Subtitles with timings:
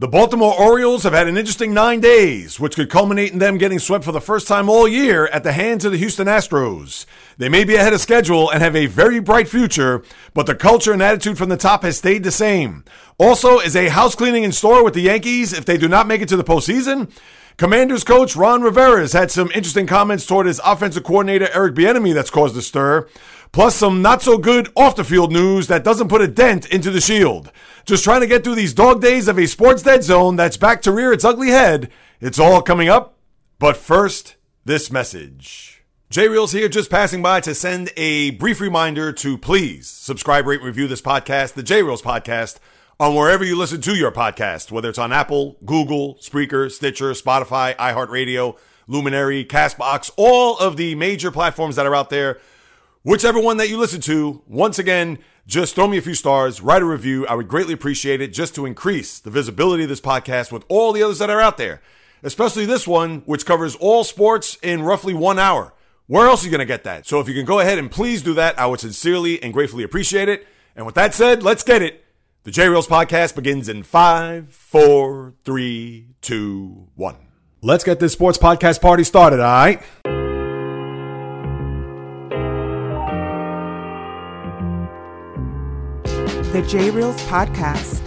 [0.00, 3.80] The Baltimore Orioles have had an interesting nine days, which could culminate in them getting
[3.80, 7.04] swept for the first time all year at the hands of the Houston Astros.
[7.36, 10.92] They may be ahead of schedule and have a very bright future, but the culture
[10.92, 12.84] and attitude from the top has stayed the same.
[13.18, 16.22] Also, is a house cleaning in store with the Yankees if they do not make
[16.22, 17.10] it to the postseason?
[17.56, 22.14] Commanders coach Ron Rivera has had some interesting comments toward his offensive coordinator Eric Bieniemy
[22.14, 23.08] that's caused a stir
[23.52, 26.90] plus some not so good off the field news that doesn't put a dent into
[26.90, 27.50] the shield.
[27.84, 30.82] Just trying to get through these dog days of a sports dead zone that's back
[30.82, 31.90] to rear its ugly head.
[32.20, 33.18] It's all coming up.
[33.58, 35.82] But first, this message.
[36.10, 40.60] J Reels here, just passing by to send a brief reminder to please subscribe, rate,
[40.60, 42.58] and review this podcast, the J Reels podcast,
[43.00, 47.76] on wherever you listen to your podcast, whether it's on Apple, Google, Spreaker, Stitcher, Spotify,
[47.76, 48.56] iHeartRadio,
[48.86, 52.40] Luminary, Castbox, all of the major platforms that are out there
[53.08, 56.82] whichever one that you listen to, once again, just throw me a few stars, write
[56.82, 57.26] a review.
[57.26, 60.92] I would greatly appreciate it just to increase the visibility of this podcast with all
[60.92, 61.80] the others that are out there,
[62.22, 65.72] especially this one, which covers all sports in roughly one hour.
[66.06, 67.06] Where else are you going to get that?
[67.06, 69.84] So if you can go ahead and please do that, I would sincerely and gratefully
[69.84, 70.46] appreciate it.
[70.76, 72.04] And with that said, let's get it.
[72.42, 77.16] The J Reels podcast begins in five, four, three, two, one.
[77.60, 79.82] Let's get this sports podcast party started, all right?
[86.60, 88.00] The J Reels podcast.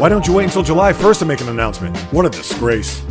[0.00, 1.96] Why don't you wait until July 1st to make an announcement?
[2.12, 3.04] What a disgrace.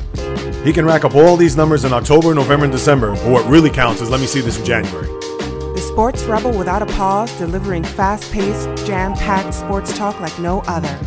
[0.65, 3.69] He can rack up all these numbers in October, November, and December, but what really
[3.69, 5.07] counts is let me see this in January.
[5.07, 10.59] The sports rebel without a pause, delivering fast paced, jam packed sports talk like no
[10.67, 10.99] other.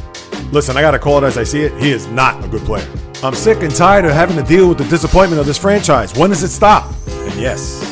[0.53, 1.79] Listen, I gotta call it as I see it.
[1.79, 2.89] He is not a good player.
[3.23, 6.17] I'm sick and tired of having to deal with the disappointment of this franchise.
[6.17, 6.91] When does it stop?
[7.09, 7.83] And yes,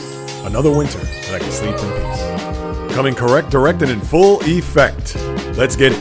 [0.47, 2.94] another winter that I can sleep in peace.
[2.94, 5.14] Coming correct, direct, and in full effect.
[5.58, 6.00] Let's get it.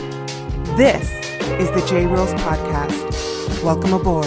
[0.76, 1.10] This
[1.58, 3.64] is the J Reels Podcast.
[3.64, 4.24] Welcome aboard.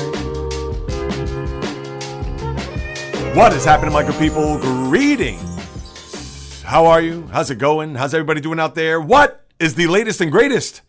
[3.34, 4.60] What is happening, my good people?
[4.60, 6.62] Greetings.
[6.64, 7.30] How are you?
[7.32, 7.96] How's it going?
[7.96, 9.00] How's everybody doing out there?
[9.00, 10.82] What is the latest and greatest?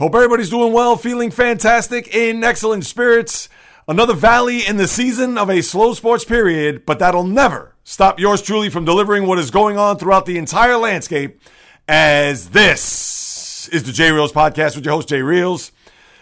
[0.00, 3.48] Hope everybody's doing well, feeling fantastic, in excellent spirits.
[3.86, 8.42] Another valley in the season of a slow sports period, but that'll never stop yours
[8.42, 11.40] truly from delivering what is going on throughout the entire landscape
[11.86, 13.21] as this
[13.68, 15.72] is the J Reels podcast with your host, J Reels.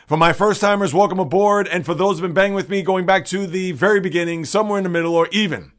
[0.06, 1.68] For my first timers, welcome aboard.
[1.68, 4.78] And for those who've been banging with me going back to the very beginning, somewhere
[4.78, 5.72] in the middle, or even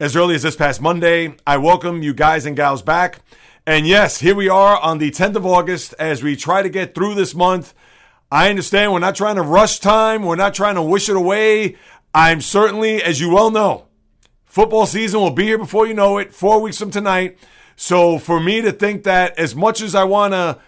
[0.00, 3.20] as early as this past Monday, I welcome you guys and gals back.
[3.66, 6.94] And yes, here we are on the 10th of August as we try to get
[6.94, 7.74] through this month.
[8.30, 11.76] I understand we're not trying to rush time, we're not trying to wish it away.
[12.14, 13.86] I'm certainly, as you well know,
[14.44, 17.38] football season will be here before you know it, four weeks from tonight.
[17.76, 20.58] So for me to think that as much as I want to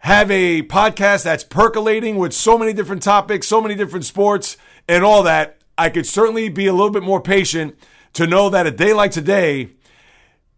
[0.00, 4.56] have a podcast that's percolating with so many different topics, so many different sports,
[4.88, 7.78] and all that, I could certainly be a little bit more patient
[8.14, 9.70] to know that a day like today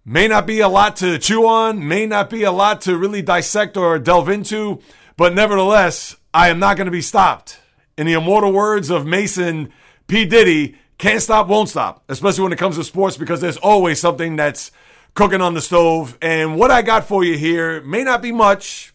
[0.04, 3.20] may not be a lot to chew on, may not be a lot to really
[3.20, 4.80] dissect or delve into,
[5.16, 7.58] but nevertheless, I am not going to be stopped.
[7.98, 9.72] In the immortal words of Mason
[10.06, 10.24] P.
[10.24, 14.36] Diddy, can't stop, won't stop, especially when it comes to sports, because there's always something
[14.36, 14.70] that's
[15.14, 16.16] cooking on the stove.
[16.22, 18.91] And what I got for you here may not be much,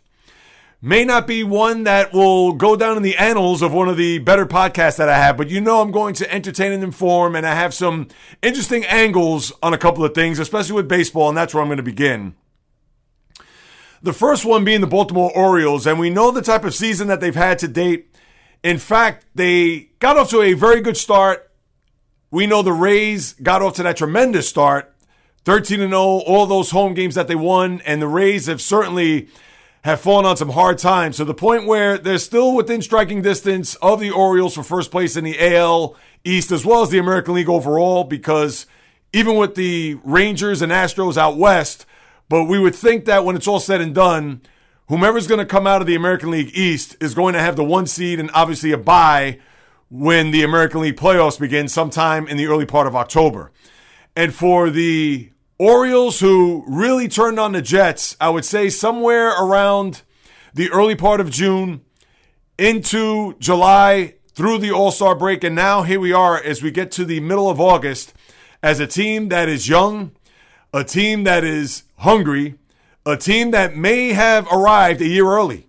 [0.81, 4.19] may not be one that will go down in the annals of one of the
[4.19, 7.45] better podcasts that I have, but you know I'm going to entertain and inform, and
[7.45, 8.07] I have some
[8.41, 11.77] interesting angles on a couple of things, especially with baseball, and that's where I'm going
[11.77, 12.35] to begin.
[14.03, 17.19] The first one being the Baltimore Orioles, and we know the type of season that
[17.19, 18.15] they've had to date.
[18.63, 21.51] In fact, they got off to a very good start.
[22.29, 24.93] We know the Rays got off to that tremendous start
[25.45, 29.29] 13 0, all those home games that they won, and the Rays have certainly
[29.87, 33.75] have fallen on some hard times to the point where they're still within striking distance
[33.75, 37.33] of the Orioles for first place in the AL East as well as the American
[37.33, 38.65] League overall because
[39.13, 41.85] even with the Rangers and Astros out west,
[42.27, 44.41] but we would think that when it's all said and done,
[44.89, 47.63] whomever's going to come out of the American League East is going to have the
[47.63, 49.39] one seed and obviously a bye
[49.89, 53.53] when the American League playoffs begin sometime in the early part of October.
[54.17, 60.03] And for the Orioles, who really turned on the Jets, I would say somewhere around
[60.53, 61.81] the early part of June
[62.59, 65.43] into July through the All Star break.
[65.43, 68.13] And now here we are as we get to the middle of August
[68.61, 70.11] as a team that is young,
[70.73, 72.55] a team that is hungry,
[73.03, 75.67] a team that may have arrived a year early.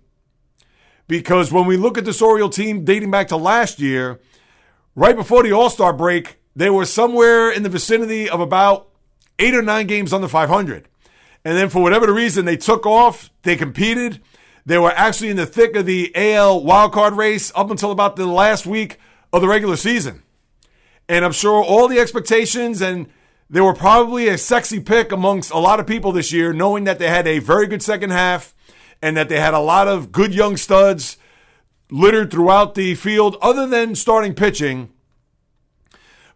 [1.07, 4.19] Because when we look at this Oriole team dating back to last year,
[4.93, 8.88] right before the All Star break, they were somewhere in the vicinity of about
[9.39, 10.87] eight or nine games under 500.
[11.45, 14.21] And then for whatever the reason, they took off, they competed,
[14.65, 18.25] They were actually in the thick of the AL wildcard race up until about the
[18.25, 18.99] last week
[19.31, 20.23] of the regular season.
[21.07, 23.07] And I'm sure all the expectations and
[23.49, 26.99] they were probably a sexy pick amongst a lot of people this year, knowing that
[26.99, 28.53] they had a very good second half
[29.01, 31.17] and that they had a lot of good young studs
[31.89, 34.89] littered throughout the field, other than starting pitching.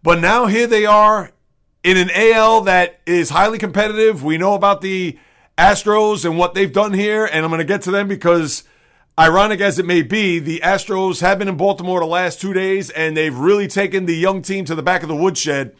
[0.01, 1.32] But now here they are
[1.83, 4.23] in an AL that is highly competitive.
[4.23, 5.17] We know about the
[5.57, 8.63] Astros and what they've done here, and I'm going to get to them because,
[9.19, 12.89] ironic as it may be, the Astros have been in Baltimore the last two days,
[12.89, 15.75] and they've really taken the young team to the back of the woodshed.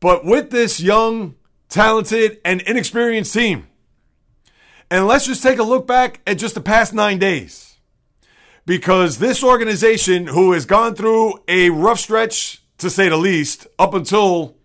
[0.00, 1.34] But with this young,
[1.68, 3.66] talented, and inexperienced team,
[4.90, 7.76] and let's just take a look back at just the past nine days.
[8.64, 13.92] Because this organization, who has gone through a rough stretch, to say the least, up
[13.92, 14.56] until,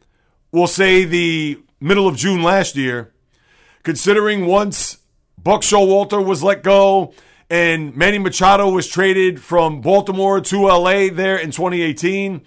[0.54, 3.12] we'll say, the middle of June last year,
[3.82, 5.00] considering once
[5.38, 7.14] Buck Showalter was let go
[7.50, 12.42] and Manny Machado was traded from Baltimore to LA there in 2018,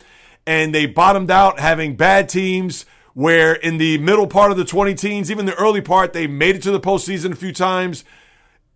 [0.46, 4.94] and they bottomed out having bad teams where in the middle part of the 20
[4.94, 8.04] teens, even the early part, they made it to the postseason a few times.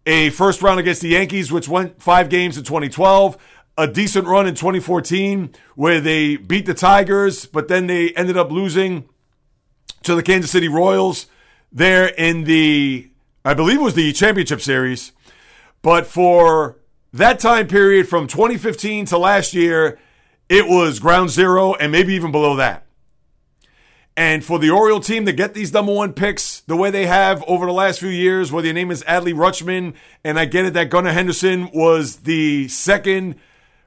[0.07, 3.37] A first round against the Yankees, which went five games in 2012.
[3.77, 8.51] A decent run in 2014 where they beat the Tigers, but then they ended up
[8.51, 9.09] losing
[10.03, 11.27] to the Kansas City Royals
[11.73, 13.09] there in the,
[13.45, 15.13] I believe it was the championship series.
[15.83, 16.79] But for
[17.13, 19.99] that time period from 2015 to last year,
[20.49, 22.87] it was ground zero and maybe even below that.
[24.17, 27.43] And for the Oriole team to get these number one picks the way they have
[27.45, 29.95] over the last few years, whether your name is Adley Rutschman,
[30.25, 33.37] and I get it that Gunnar Henderson was the second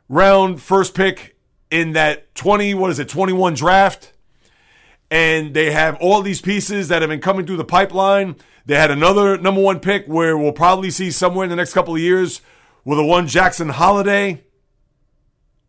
[0.10, 1.38] round first pick
[1.70, 4.13] in that 20, what is it, 21 draft
[5.14, 8.36] and they have all these pieces that have been coming through the pipeline.
[8.66, 11.94] They had another number one pick where we'll probably see somewhere in the next couple
[11.94, 12.42] of years
[12.84, 14.44] with a one Jackson Holliday.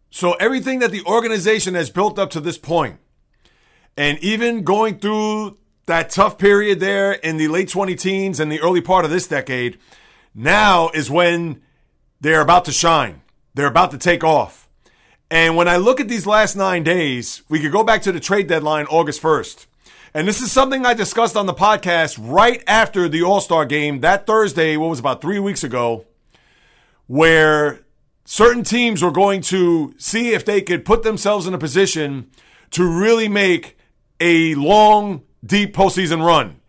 [0.09, 3.01] So everything that the organization has built up to this point,
[3.99, 8.63] and even going through that tough period there in the late 20 teens and the
[8.63, 9.77] early part of this decade,
[10.35, 11.61] now is when
[12.19, 13.21] they're about to shine.
[13.53, 14.64] They're about to take off.
[15.31, 18.21] And when I look at these last nine days, we could go back to the
[18.21, 19.67] trade deadline August 1st.
[20.13, 24.01] And this is something I discussed on the podcast right after the All Star game
[24.01, 26.05] that Thursday, what was about three weeks ago,
[27.09, 27.81] where
[28.25, 32.31] certain teams were going to see if they could put themselves in a position
[32.71, 33.77] to really make
[34.21, 36.61] a long, deep postseason run.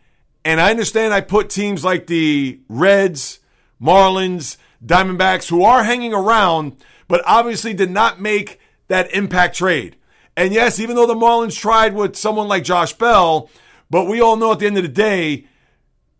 [0.43, 3.39] And I understand I put teams like the Reds,
[3.81, 9.97] Marlins, Diamondbacks, who are hanging around but obviously did not make that impact trade.
[10.37, 13.49] And yes, even though the Marlins tried with someone like Josh Bell,
[13.89, 15.47] but we all know at the end of the day,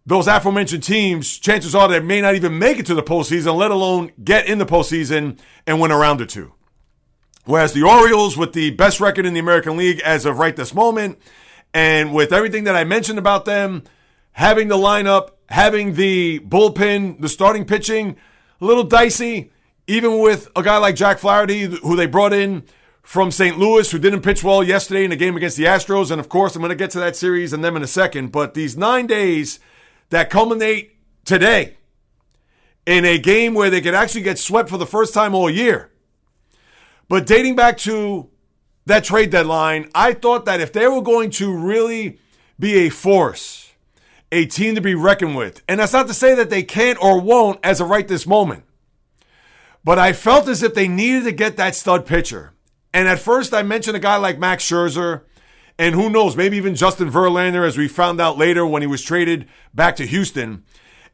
[0.06, 3.72] those aforementioned teams, chances are they may not even make it to the postseason, let
[3.72, 6.54] alone get in the postseason and win a round or two.
[7.46, 10.74] Whereas the Orioles, with the best record in the American League as of right this
[10.74, 11.20] moment,
[11.74, 13.84] and with everything that I mentioned about them,
[14.32, 18.16] having the lineup, having the bullpen, the starting pitching,
[18.62, 19.52] a little dicey
[19.88, 22.64] even with a guy like Jack Flaherty, who they brought in
[23.02, 23.58] from St.
[23.58, 26.10] Louis, who didn't pitch well yesterday in a game against the Astros.
[26.10, 28.32] And of course, I'm going to get to that series and them in a second.
[28.32, 29.60] But these nine days
[30.10, 31.78] that culminate today
[32.86, 35.92] in a game where they could actually get swept for the first time all year.
[37.08, 38.30] But dating back to
[38.88, 42.20] that trade deadline, I thought that if they were going to really
[42.60, 43.72] be a force,
[44.32, 47.20] a team to be reckoned with, and that's not to say that they can't or
[47.20, 48.64] won't as of right this moment.
[49.86, 52.54] But I felt as if they needed to get that stud pitcher.
[52.92, 55.22] And at first, I mentioned a guy like Max Scherzer,
[55.78, 59.04] and who knows, maybe even Justin Verlander, as we found out later when he was
[59.04, 60.64] traded back to Houston.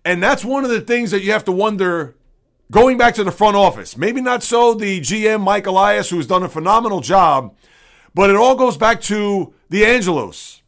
[0.06, 2.16] And that's one of the things that you have to wonder
[2.72, 3.98] going back to the front office.
[3.98, 7.54] Maybe not so the GM, Mike Elias, who's done a phenomenal job,
[8.14, 10.62] but it all goes back to the Angelos.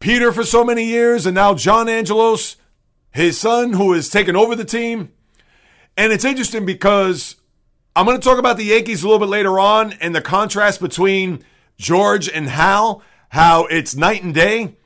[0.00, 2.56] Peter for so many years, and now John Angelos,
[3.10, 5.12] his son, who has taken over the team.
[5.96, 7.36] And it's interesting because
[7.94, 10.80] I'm going to talk about the Yankees a little bit later on and the contrast
[10.80, 11.42] between
[11.78, 14.76] George and Hal, how it's night and day.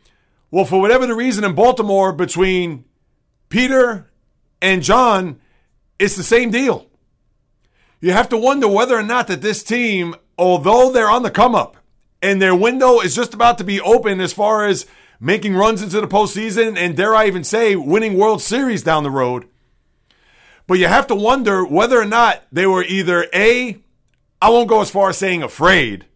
[0.51, 2.85] Well, for whatever the reason in Baltimore between
[3.49, 4.11] Peter
[4.63, 5.41] and John,
[5.99, 6.87] it's the same deal.
[8.01, 11.55] You have to wonder whether or not that this team, although they're on the come
[11.55, 11.77] up
[12.23, 14.87] and their window is just about to be open as far as
[15.19, 19.11] making runs into the postseason and dare I even say winning World Series down the
[19.11, 19.47] road,
[20.67, 23.83] but you have to wonder whether or not they were either A,
[24.41, 26.07] I won't go as far as saying afraid,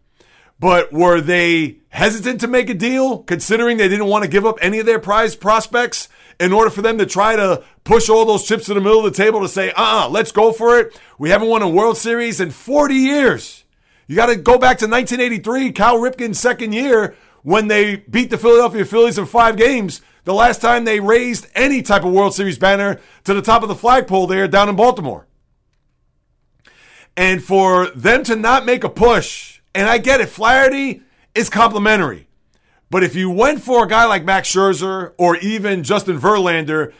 [0.59, 4.59] but were they hesitant to make a deal considering they didn't want to give up
[4.61, 6.09] any of their prize prospects
[6.41, 9.13] in order for them to try to push all those chips to the middle of
[9.13, 10.99] the table to say, uh uh-uh, uh, let's go for it.
[11.19, 13.65] We haven't won a World Series in 40 years.
[14.07, 18.39] You got to go back to 1983, Cal Ripken's second year when they beat the
[18.39, 20.01] Philadelphia Phillies in five games.
[20.25, 23.69] The last time they raised any type of World Series banner to the top of
[23.69, 25.27] the flagpole there down in Baltimore.
[27.17, 31.03] And for them to not make a push, and I get it, Flaherty
[31.35, 32.27] is complimentary.
[32.91, 36.93] But if you went for a guy like Max Scherzer or even Justin Verlander,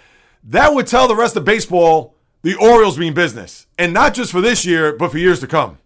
[0.45, 3.67] that would tell the rest of baseball the Orioles mean business.
[3.79, 5.79] And not just for this year, but for years to come.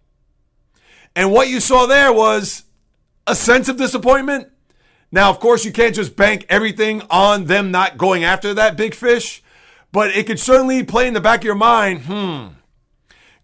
[1.15, 2.63] And what you saw there was
[3.25, 4.49] a sense of disappointment.
[5.11, 8.93] Now, of course, you can't just bank everything on them not going after that big
[8.93, 9.41] fish,
[9.91, 12.47] but it could certainly play in the back of your mind hmm,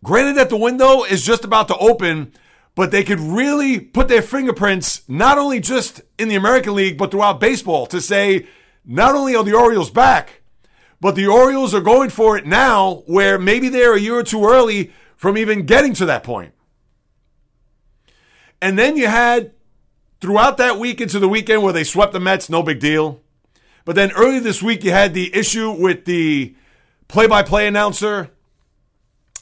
[0.04, 2.32] granted that the window is just about to open,
[2.76, 7.10] but they could really put their fingerprints not only just in the American League, but
[7.10, 8.46] throughout baseball to say
[8.86, 10.44] not only are the Orioles back,
[11.02, 14.46] but the Orioles are going for it now where maybe they're a year or two
[14.46, 16.54] early from even getting to that point.
[18.62, 19.55] And then you had
[20.26, 23.22] throughout that week into the weekend where they swept the Mets, no big deal.
[23.86, 26.56] But then early this week, you had the issue with the
[27.08, 28.32] play by play announcer,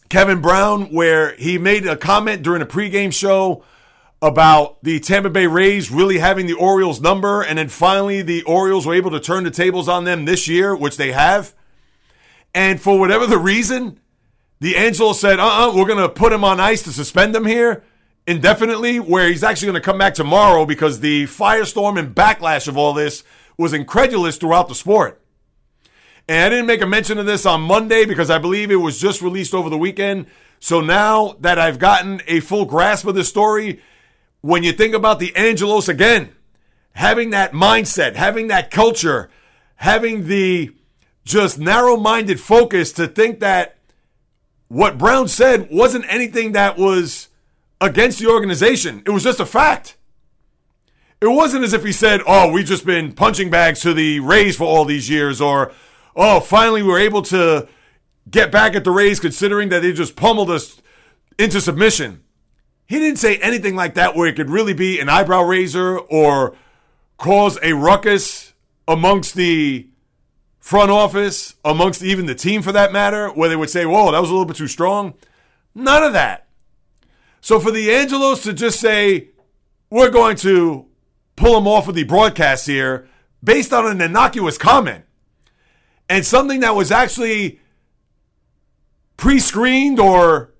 [0.09, 3.63] Kevin Brown, where he made a comment during a pregame show
[4.21, 7.41] about the Tampa Bay Rays really having the Orioles number.
[7.41, 10.75] And then finally, the Orioles were able to turn the tables on them this year,
[10.75, 11.53] which they have.
[12.53, 14.01] And for whatever the reason,
[14.59, 16.91] the Angelos said, uh uh-uh, uh, we are going to put him on ice to
[16.91, 17.85] suspend him here
[18.25, 22.77] indefinitely, where he's actually going to come back tomorrow because the firestorm and backlash of
[22.77, 23.23] all this
[23.57, 25.21] was incredulous throughout the sport.
[26.27, 28.99] And I didn't make a mention of this on Monday because I believe it was
[28.99, 30.27] just released over the weekend.
[30.59, 33.81] So now that I've gotten a full grasp of the story,
[34.39, 36.33] when you think about the Angelos again,
[36.93, 39.29] having that mindset, having that culture,
[39.75, 40.71] having the
[41.25, 43.77] just narrow minded focus to think that
[44.67, 47.27] what Brown said wasn't anything that was
[47.83, 49.03] against the organization.
[49.05, 49.97] It was just a fact.
[51.21, 54.55] It wasn't as if he said, oh, we've just been punching bags to the Rays
[54.55, 55.73] for all these years, or,
[56.15, 57.67] oh, finally we're able to
[58.29, 60.81] get back at the Rays considering that they just pummeled us
[61.37, 62.23] into submission.
[62.85, 66.55] He didn't say anything like that where it could really be an eyebrow raiser or
[67.17, 68.53] cause a ruckus
[68.87, 69.87] amongst the
[70.59, 74.21] front office, amongst even the team for that matter, where they would say, whoa, that
[74.21, 75.15] was a little bit too strong.
[75.75, 76.47] None of that.
[77.43, 79.27] So for the Angelos to just say,
[79.89, 80.85] we're going to
[81.35, 83.09] pull him off of the broadcast here
[83.43, 85.03] based on an innocuous comment
[86.07, 87.59] and something that was actually
[89.17, 90.53] pre screened or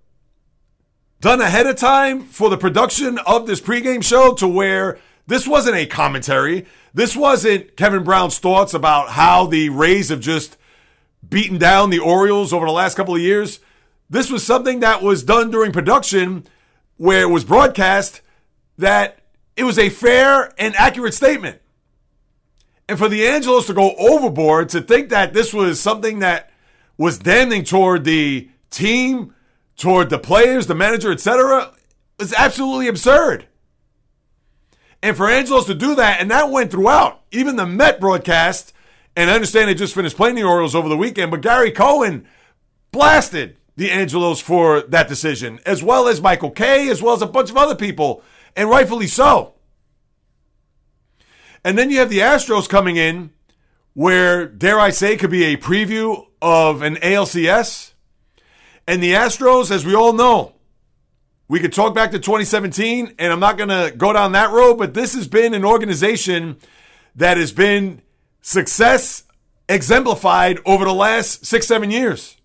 [1.22, 5.78] done ahead of time for the production of this pregame show to where this wasn't
[5.78, 6.66] a commentary.
[6.94, 10.58] This wasn't Kevin Brown's thoughts about how the Rays have just
[11.28, 13.62] beaten down the Orioles over the last couple of years.
[14.10, 16.46] This was something that was done during production
[16.98, 18.22] where it was broadcast
[18.78, 19.20] that
[19.56, 21.60] it was a fair and accurate statement.
[22.88, 26.52] And for the Angelos to go overboard to think that this was something that
[26.98, 29.34] was damning toward the team,
[29.78, 31.74] toward the players, the manager, etc.,
[32.20, 33.48] was absolutely absurd.
[35.02, 38.74] And for Angelos to do that, and that went throughout, even the Met broadcast,
[39.16, 42.26] and I understand they just finished playing the Orioles over the weekend, but Gary Cohen
[42.92, 47.28] blasted the Angelos for that decision, as well as Michael Kay, as well as a
[47.28, 48.22] bunch of other people,
[48.56, 49.54] and rightfully so.
[51.64, 53.32] And then you have the Astros coming in,
[53.94, 57.94] where, dare I say, could be a preview of an ALCS.
[58.88, 60.54] And the Astros, as we all know,
[61.48, 64.78] we could talk back to 2017, and I'm not going to go down that road,
[64.78, 66.58] but this has been an organization
[67.16, 68.02] that has been
[68.42, 69.24] success
[69.70, 72.38] exemplified over the last six, seven years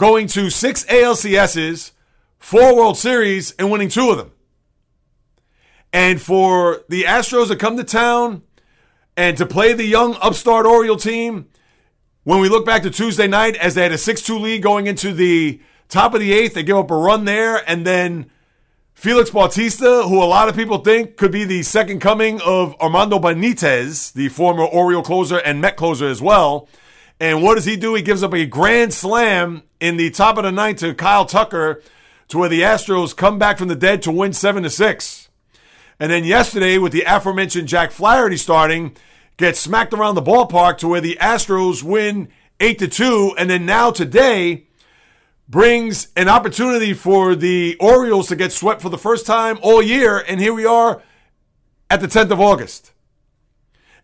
[0.00, 1.90] going to six ALCSs,
[2.38, 4.32] four World Series, and winning two of them.
[5.92, 8.40] And for the Astros to come to town
[9.14, 11.48] and to play the young upstart Oriole team,
[12.24, 14.86] when we look back to Tuesday night, as they had a 6 2 lead going
[14.86, 18.30] into the top of the eighth, they give up a run there, and then
[18.94, 23.18] Felix Bautista, who a lot of people think could be the second coming of Armando
[23.18, 26.70] Benitez, the former Oriole closer and Met closer as well.
[27.20, 27.94] And what does he do?
[27.94, 31.82] He gives up a grand slam in the top of the ninth to Kyle Tucker
[32.28, 35.28] to where the Astros come back from the dead to win 7 to 6.
[35.98, 38.96] And then yesterday, with the aforementioned Jack Flaherty starting,
[39.36, 43.34] gets smacked around the ballpark to where the Astros win 8 to 2.
[43.36, 44.66] And then now today
[45.46, 50.18] brings an opportunity for the Orioles to get swept for the first time all year.
[50.18, 51.02] And here we are
[51.90, 52.92] at the 10th of August.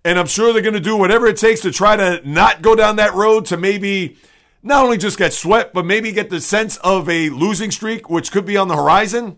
[0.07, 2.77] And I'm sure they're going to do whatever it takes to try to not go
[2.77, 4.17] down that road to maybe
[4.63, 8.31] not only just get swept, but maybe get the sense of a losing streak, which
[8.31, 9.37] could be on the horizon.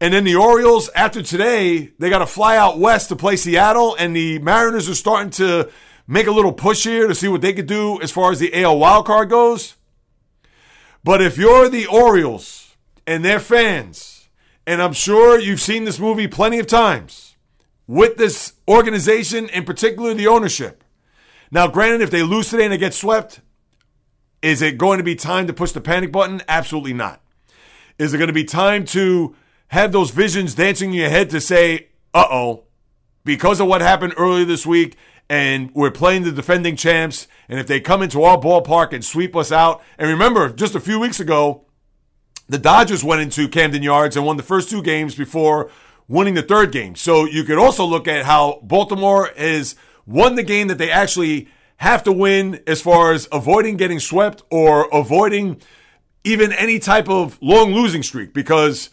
[0.00, 3.96] And then the Orioles, after today, they got to fly out west to play Seattle,
[3.98, 5.68] and the Mariners are starting to
[6.06, 8.54] make a little push here to see what they could do as far as the
[8.62, 9.74] AL wildcard goes.
[11.02, 14.28] But if you're the Orioles and their fans,
[14.64, 17.29] and I'm sure you've seen this movie plenty of times,
[17.90, 20.84] with this organization, in particular the ownership.
[21.50, 23.40] Now, granted, if they lose today and they get swept,
[24.42, 26.40] is it going to be time to push the panic button?
[26.46, 27.20] Absolutely not.
[27.98, 29.34] Is it going to be time to
[29.68, 32.62] have those visions dancing in your head to say, uh oh,
[33.24, 34.96] because of what happened earlier this week,
[35.28, 39.34] and we're playing the defending champs, and if they come into our ballpark and sweep
[39.34, 41.64] us out, and remember, just a few weeks ago,
[42.48, 45.72] the Dodgers went into Camden Yards and won the first two games before
[46.10, 46.96] winning the third game.
[46.96, 49.76] So you could also look at how Baltimore has
[50.06, 54.42] won the game that they actually have to win as far as avoiding getting swept
[54.50, 55.62] or avoiding
[56.24, 58.34] even any type of long losing streak.
[58.34, 58.90] Because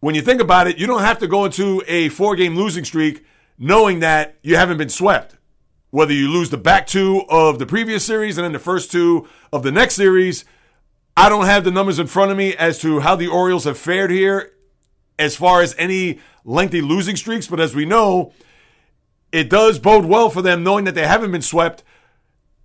[0.00, 2.84] when you think about it, you don't have to go into a four game losing
[2.84, 3.24] streak
[3.56, 5.36] knowing that you haven't been swept.
[5.90, 9.28] Whether you lose the back two of the previous series and then the first two
[9.52, 10.44] of the next series,
[11.16, 13.78] I don't have the numbers in front of me as to how the Orioles have
[13.78, 14.52] fared here
[15.18, 18.32] as far as any lengthy losing streaks, but as we know,
[19.32, 21.82] it does bode well for them knowing that they haven't been swept.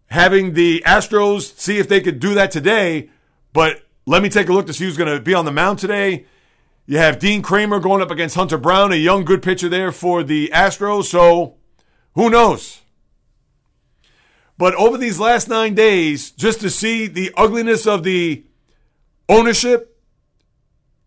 [0.07, 3.09] Having the Astros see if they could do that today,
[3.51, 5.79] but let me take a look to see who's going to be on the mound
[5.79, 6.25] today.
[6.85, 10.23] You have Dean Kremer going up against Hunter Brown, a young good pitcher there for
[10.23, 11.05] the Astros.
[11.05, 11.55] So
[12.13, 12.81] who knows?
[14.57, 18.45] But over these last nine days, just to see the ugliness of the
[19.27, 19.99] ownership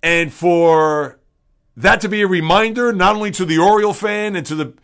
[0.02, 1.20] and for
[1.76, 4.74] that to be a reminder not only to the Oriole fan and to the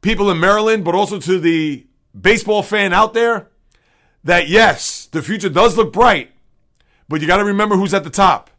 [0.00, 1.86] people in Maryland, but also to the
[2.18, 3.48] baseball fan out there
[4.22, 6.30] that yes, the future does look bright,
[7.08, 8.50] but you got to remember who's at the top.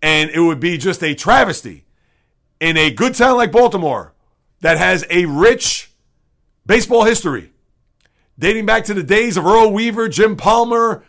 [0.00, 1.84] And it would be just a travesty
[2.60, 4.14] in a good town like Baltimore
[4.60, 5.92] that has a rich
[6.66, 7.52] baseball history
[8.38, 11.04] dating back to the days of Earl Weaver, Jim Palmer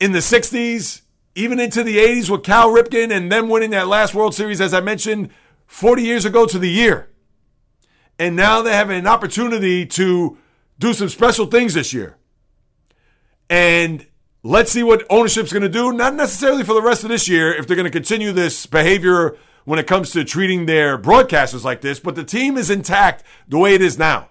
[0.00, 1.01] in the 60s,
[1.34, 4.74] even into the 80s with Cal Ripken and them winning that last World Series, as
[4.74, 5.30] I mentioned,
[5.66, 7.08] 40 years ago to the year.
[8.18, 10.36] And now they have an opportunity to
[10.78, 12.16] do some special things this year.
[13.48, 14.06] And
[14.42, 17.52] let's see what ownership's going to do, not necessarily for the rest of this year,
[17.52, 21.80] if they're going to continue this behavior when it comes to treating their broadcasters like
[21.80, 24.28] this, but the team is intact the way it is now.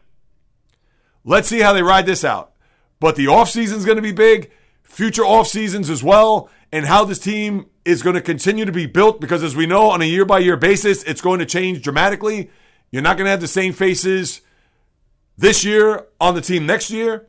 [1.23, 2.51] Let's see how they ride this out.
[2.99, 4.51] But the offseason is going to be big,
[4.83, 8.85] future off seasons as well and how this team is going to continue to be
[8.85, 11.81] built because, as we know, on a year by year basis, it's going to change
[11.81, 12.49] dramatically.
[12.91, 14.41] You're not going to have the same faces
[15.37, 17.27] this year on the team next year.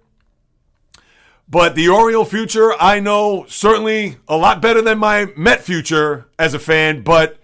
[1.48, 6.54] But the Oriole future, I know certainly a lot better than my Met future as
[6.54, 7.38] a fan, but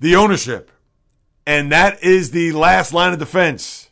[0.00, 0.70] the ownership.
[1.46, 3.90] And that is the last line of defense.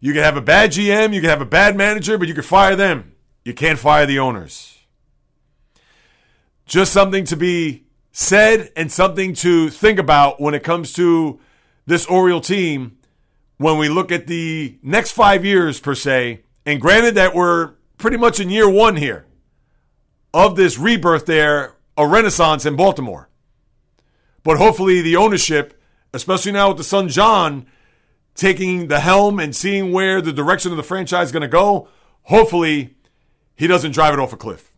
[0.00, 2.42] You can have a bad GM, you can have a bad manager, but you can
[2.42, 3.12] fire them.
[3.44, 4.75] You can't fire the owners
[6.66, 11.40] just something to be said and something to think about when it comes to
[11.86, 12.98] this Oriole team
[13.58, 16.42] when we look at the next five years, per se.
[16.66, 19.26] And granted that we're pretty much in year one here
[20.34, 23.28] of this rebirth there, a renaissance in Baltimore.
[24.42, 25.80] But hopefully, the ownership,
[26.12, 27.66] especially now with the son John
[28.34, 31.88] taking the helm and seeing where the direction of the franchise is going to go,
[32.24, 32.96] hopefully,
[33.54, 34.75] he doesn't drive it off a cliff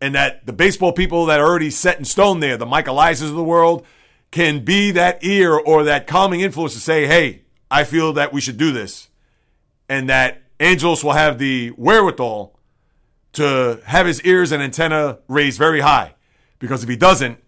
[0.00, 3.28] and that the baseball people that are already set in stone there, the Mike Eliases
[3.28, 3.86] of the world,
[4.30, 8.40] can be that ear or that calming influence to say, hey, I feel that we
[8.40, 9.08] should do this.
[9.88, 12.58] And that Angelos will have the wherewithal
[13.34, 16.14] to have his ears and antenna raised very high.
[16.58, 17.38] Because if he doesn't,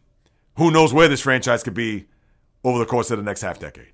[0.57, 2.07] who knows where this franchise could be
[2.65, 3.93] over the course of the next half decade.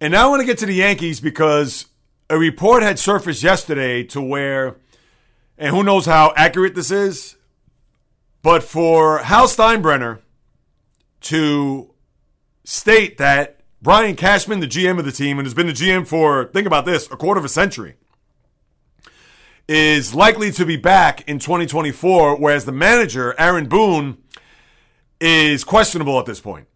[0.00, 1.86] And now I want to get to the Yankees because
[2.30, 4.76] a report had surfaced yesterday to where
[5.60, 7.36] and who knows how accurate this is,
[8.42, 10.20] but for Hal Steinbrenner
[11.20, 11.94] to
[12.64, 16.46] state that Brian Cashman, the GM of the team, and has been the GM for,
[16.46, 17.96] think about this, a quarter of a century,
[19.68, 24.16] is likely to be back in 2024, whereas the manager, Aaron Boone,
[25.20, 26.68] is questionable at this point.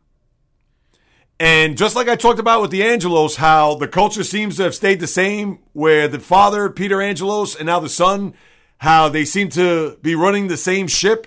[1.41, 4.75] And just like I talked about with the Angelos, how the culture seems to have
[4.75, 8.35] stayed the same, where the father, Peter Angelos, and now the son
[8.79, 11.27] how they seem to be running the same ship.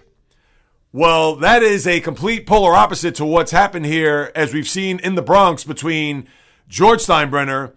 [0.92, 5.16] Well, that is a complete polar opposite to what's happened here, as we've seen in
[5.16, 6.28] the Bronx between
[6.68, 7.74] George Steinbrenner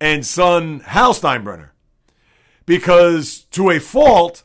[0.00, 1.70] and son Hal Steinbrenner.
[2.66, 4.44] Because to a fault,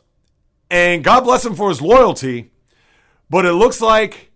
[0.72, 2.52] and God bless him for his loyalty,
[3.30, 4.32] but it looks like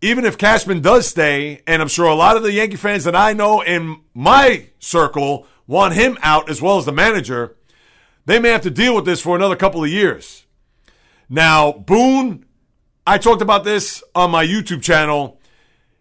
[0.00, 3.16] even if Cashman does stay, and I'm sure a lot of the Yankee fans that
[3.16, 7.56] I know in my circle want him out as well as the manager,
[8.28, 10.44] they may have to deal with this for another couple of years.
[11.30, 12.44] Now, Boone,
[13.06, 15.40] I talked about this on my YouTube channel.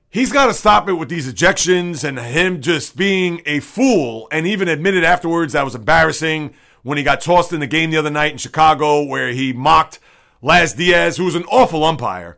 [0.10, 4.46] He's got to stop it with these ejections and him just being a fool and
[4.46, 8.10] even admitted afterwards that was embarrassing when he got tossed in the game the other
[8.10, 10.00] night in Chicago where he mocked
[10.42, 12.38] Laz Diaz, who was an awful umpire,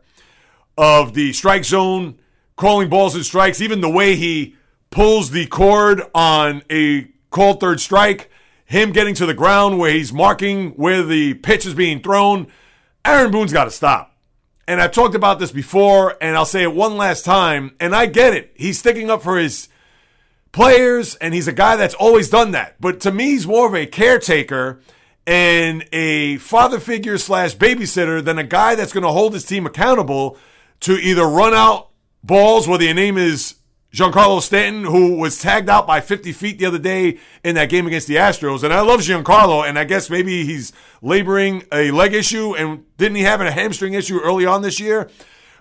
[0.78, 2.16] of the strike zone,
[2.54, 4.54] calling balls and strikes, even the way he
[4.90, 8.29] pulls the cord on a called third strike,
[8.70, 12.46] him getting to the ground where he's marking where the pitch is being thrown.
[13.04, 14.16] Aaron Boone's got to stop.
[14.68, 17.74] And I've talked about this before, and I'll say it one last time.
[17.80, 18.52] And I get it.
[18.54, 19.68] He's sticking up for his
[20.52, 22.76] players, and he's a guy that's always done that.
[22.80, 24.80] But to me, he's more of a caretaker
[25.26, 29.66] and a father figure slash babysitter than a guy that's going to hold his team
[29.66, 30.38] accountable
[30.80, 31.88] to either run out
[32.22, 33.56] balls, whether your name is
[33.92, 37.86] Giancarlo Stanton, who was tagged out by 50 feet the other day in that game
[37.86, 38.62] against the Astros.
[38.62, 40.72] And I love Giancarlo, and I guess maybe he's
[41.02, 45.10] laboring a leg issue, and didn't he have a hamstring issue early on this year?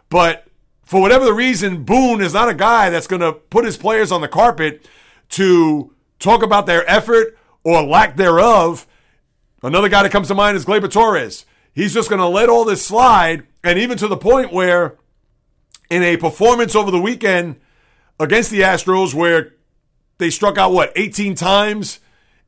[0.10, 0.46] But
[0.84, 4.12] for whatever the reason, Boone is not a guy that's going to put his players
[4.12, 4.88] on the carpet
[5.30, 8.88] to talk about their effort or lack thereof.
[9.64, 11.46] Another guy that comes to mind is Gleyber Torres.
[11.74, 14.98] He's just going to let all this slide, and even to the point where
[15.90, 17.60] in a performance over the weekend
[18.20, 19.54] against the Astros where
[20.18, 22.00] they struck out, what, 18 times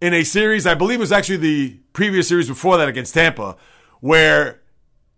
[0.02, 0.68] in a series?
[0.68, 3.56] I believe it was actually the previous series before that against Tampa,
[4.00, 4.62] where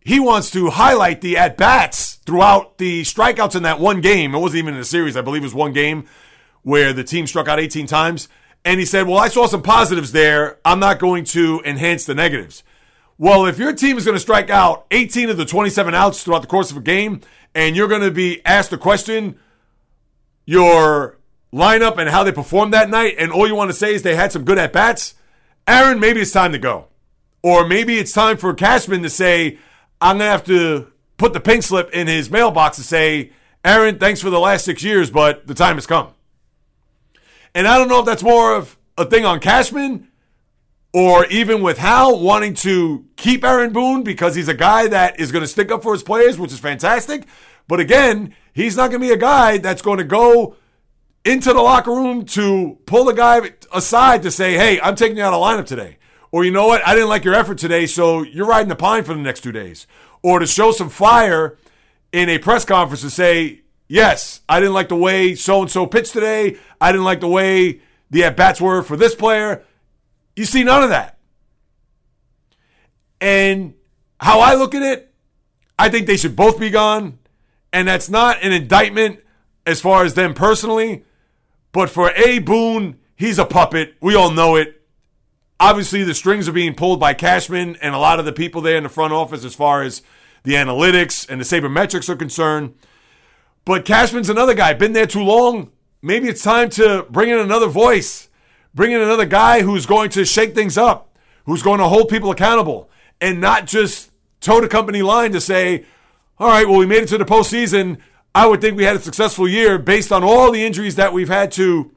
[0.01, 4.35] he wants to highlight the at bats throughout the strikeouts in that one game.
[4.35, 6.05] It wasn't even in a series, I believe it was one game
[6.63, 8.27] where the team struck out 18 times.
[8.65, 10.59] And he said, Well, I saw some positives there.
[10.63, 12.63] I'm not going to enhance the negatives.
[13.17, 16.41] Well, if your team is going to strike out 18 of the 27 outs throughout
[16.41, 17.21] the course of a game,
[17.53, 19.37] and you're going to be asked a question,
[20.45, 21.17] your
[21.53, 24.15] lineup and how they performed that night, and all you want to say is they
[24.15, 25.15] had some good at bats,
[25.67, 26.87] Aaron, maybe it's time to go.
[27.41, 29.59] Or maybe it's time for Cashman to say,
[30.01, 33.31] I'm going to have to put the pink slip in his mailbox to say,
[33.63, 36.09] Aaron, thanks for the last six years, but the time has come.
[37.55, 40.07] And I don't know if that's more of a thing on Cashman
[40.93, 45.31] or even with Hal wanting to keep Aaron Boone because he's a guy that is
[45.31, 47.25] going to stick up for his players, which is fantastic.
[47.67, 50.55] But again, he's not going to be a guy that's going to go
[51.25, 55.23] into the locker room to pull the guy aside to say, hey, I'm taking you
[55.23, 55.97] out of lineup today.
[56.31, 56.85] Or you know what?
[56.85, 59.51] I didn't like your effort today, so you're riding the pine for the next two
[59.51, 59.85] days.
[60.21, 61.57] Or to show some fire
[62.11, 65.85] in a press conference to say, yes, I didn't like the way so and so
[65.85, 66.57] pitched today.
[66.81, 69.63] I didn't like the way the at bats were for this player.
[70.35, 71.17] You see none of that.
[73.21, 73.75] And
[74.19, 75.13] how I look at it,
[75.77, 77.19] I think they should both be gone.
[77.73, 79.19] And that's not an indictment
[79.65, 81.03] as far as them personally.
[81.73, 82.39] But for A.
[82.39, 83.95] Boone, he's a puppet.
[83.99, 84.81] We all know it.
[85.59, 88.77] Obviously, the strings are being pulled by Cashman and a lot of the people there
[88.77, 90.01] in the front office as far as
[90.43, 92.75] the analytics and the sabermetrics are concerned.
[93.65, 95.71] But Cashman's another guy, been there too long.
[96.01, 98.29] Maybe it's time to bring in another voice
[98.75, 102.31] Bring in another guy who's going to shake things up, who's going to hold people
[102.31, 102.89] accountable,
[103.21, 104.09] and not just
[104.41, 105.85] toe the company line to say,
[106.39, 107.99] all right, well, we made it to the postseason.
[108.35, 111.29] I would think we had a successful year based on all the injuries that we've
[111.29, 111.91] had to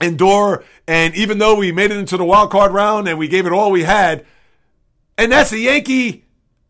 [0.00, 0.64] endure.
[0.86, 3.52] And even though we made it into the wild card round and we gave it
[3.52, 4.26] all we had,
[5.16, 6.24] and that's the Yankee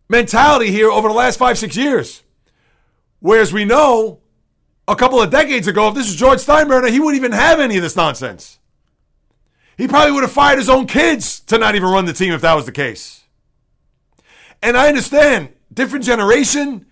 [0.09, 2.23] mentality here over the last five, six years.
[3.19, 4.21] Whereas we know
[4.87, 7.77] a couple of decades ago, if this was George Steinbrenner, he wouldn't even have any
[7.77, 8.59] of this nonsense.
[9.77, 12.41] He probably would have fired his own kids to not even run the team if
[12.43, 13.25] that was the case.
[14.63, 16.87] And I understand different generation,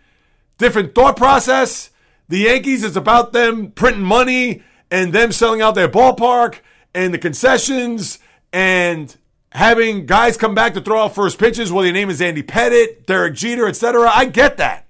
[0.58, 1.90] different thought process.
[2.28, 6.60] The Yankees is about them printing money and them selling out their ballpark
[6.94, 8.18] and the concessions
[8.52, 9.14] and
[9.52, 13.06] having guys come back to throw out first pitches, whether your name is Andy Pettitte,
[13.06, 14.10] Derek Jeter, etc.
[14.12, 14.86] I get that.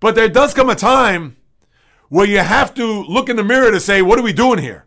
[0.00, 1.36] But there does come a time
[2.08, 4.86] where you have to look in the mirror to say, what are we doing here?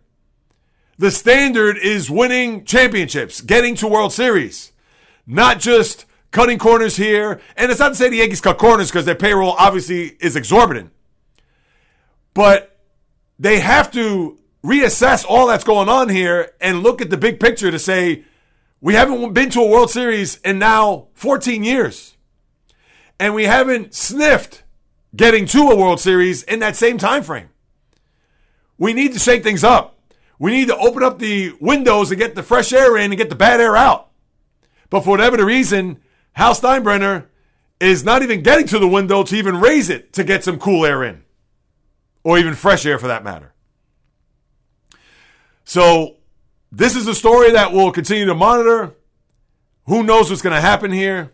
[0.98, 4.72] The standard is winning championships, getting to World Series,
[5.26, 7.40] not just cutting corners here.
[7.56, 10.92] And it's not to say the Yankees cut corners because their payroll obviously is exorbitant.
[12.34, 12.78] But
[13.40, 17.72] they have to reassess all that's going on here and look at the big picture
[17.72, 18.26] to say,
[18.82, 22.18] we haven't been to a World Series in now 14 years.
[23.20, 24.64] And we haven't sniffed
[25.16, 27.50] getting to a World Series in that same time frame.
[28.78, 30.00] We need to shake things up.
[30.40, 33.30] We need to open up the windows and get the fresh air in and get
[33.30, 34.10] the bad air out.
[34.90, 36.00] But for whatever the reason,
[36.34, 37.28] Hal Steinbrenner
[37.80, 40.86] is not even getting to the window to even raise it to get some cool
[40.86, 41.24] air in,
[42.24, 43.54] or even fresh air for that matter.
[45.66, 46.18] So,
[46.72, 48.96] this is a story that we'll continue to monitor.
[49.86, 51.34] Who knows what's going to happen here?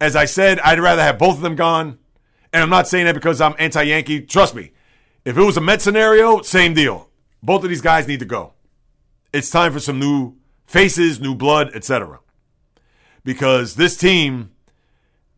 [0.00, 1.98] As I said, I'd rather have both of them gone.
[2.52, 4.22] And I'm not saying that because I'm anti Yankee.
[4.22, 4.72] Trust me,
[5.24, 7.10] if it was a Met scenario, same deal.
[7.42, 8.54] Both of these guys need to go.
[9.32, 12.20] It's time for some new faces, new blood, etc.
[13.24, 14.50] Because this team,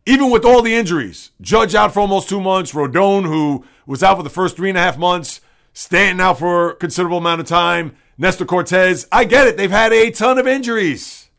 [0.05, 4.17] even with all the injuries, Judge out for almost two months, Rodon, who was out
[4.17, 5.41] for the first three and a half months,
[5.73, 9.07] Stanton out for a considerable amount of time, Nestor Cortes.
[9.11, 9.57] I get it.
[9.57, 11.29] They've had a ton of injuries.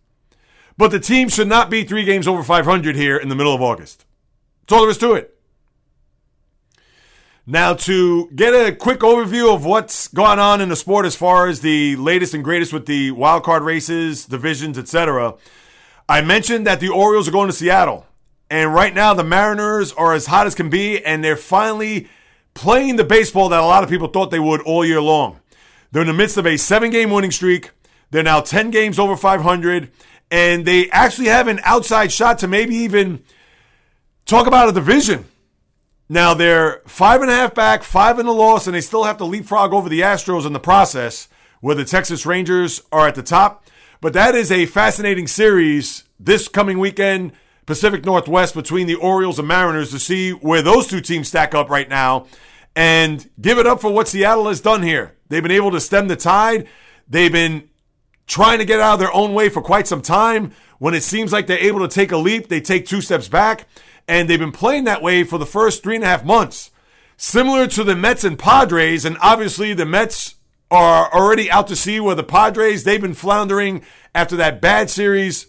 [0.77, 3.63] But the team should not be three games over 500 here in the middle of
[3.63, 4.05] August.
[4.63, 5.31] That's all there is to it.
[7.47, 11.47] Now, to get a quick overview of what's going on in the sport as far
[11.47, 15.35] as the latest and greatest with the wild card races, divisions, etc.,
[16.09, 18.07] I mentioned that the Orioles are going to Seattle.
[18.51, 22.09] And right now, the Mariners are as hot as can be, and they're finally
[22.53, 25.41] playing the baseball that a lot of people thought they would all year long.
[25.91, 27.71] They're in the midst of a seven game winning streak.
[28.11, 29.91] They're now 10 games over 500,
[30.31, 33.25] and they actually have an outside shot to maybe even
[34.27, 35.25] talk about a division
[36.09, 39.17] now they're five and a half back, five in the loss, and they still have
[39.19, 41.29] to leapfrog over the Astros in the process,
[41.61, 43.67] where the Texas Rangers are at the top.
[44.05, 47.33] But that is a fascinating series this coming weekend,
[47.65, 51.71] Pacific Northwest, between the Orioles and Mariners to see where those two teams stack up
[51.71, 52.27] right now.
[52.77, 55.17] And give it up for what Seattle has done here.
[55.31, 56.69] They've been able to stem the tide.
[57.09, 57.71] They've been
[58.27, 60.53] trying to get out of their own way for quite some time.
[60.79, 63.67] When it seems like they're able to take a leap, they take two steps back
[64.07, 66.73] and they've been playing that way for the first three and a half months.
[67.17, 70.35] Similar to the Mets and Padres, and obviously the Mets
[70.75, 73.83] are already out to sea where the Padres, they've been floundering
[74.15, 75.47] after that bad series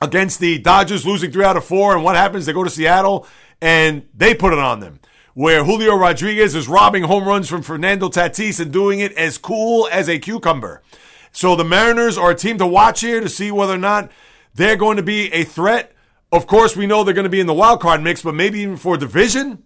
[0.00, 1.94] against the Dodgers, losing three out of four.
[1.94, 2.46] And what happens?
[2.46, 3.26] They go to Seattle
[3.60, 5.00] and they put it on them.
[5.34, 9.88] Where Julio Rodriguez is robbing home runs from Fernando Tatis and doing it as cool
[9.92, 10.82] as a cucumber.
[11.32, 14.10] So the Mariners are a team to watch here to see whether or not
[14.54, 15.94] they're going to be a threat
[16.32, 18.60] of course, we know they're going to be in the wild card mix, but maybe
[18.60, 19.64] even for division.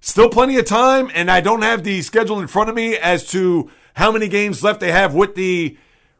[0.00, 3.26] Still plenty of time, and I don't have the schedule in front of me as
[3.30, 5.76] to how many games left they have with the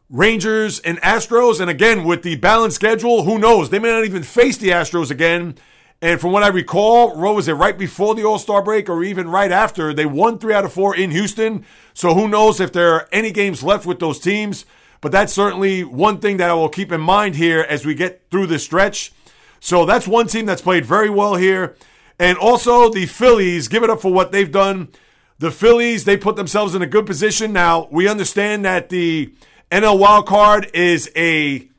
[0.09, 1.59] Rangers and Astros.
[1.59, 3.69] And again, with the balanced schedule, who knows?
[3.69, 5.55] They may not even face the Astros again.
[6.01, 9.03] And from what I recall, Ro was it right before the All Star break or
[9.03, 9.93] even right after?
[9.93, 11.65] They won three out of four in Houston.
[11.93, 14.65] So who knows if there are any games left with those teams?
[14.99, 18.23] But that's certainly one thing that I will keep in mind here as we get
[18.31, 19.11] through this stretch.
[19.59, 21.75] So that's one team that's played very well here.
[22.19, 24.89] And also the Phillies, give it up for what they've done.
[25.39, 27.53] The Phillies, they put themselves in a good position.
[27.53, 29.33] Now, we understand that the
[29.71, 31.69] NL wild card is a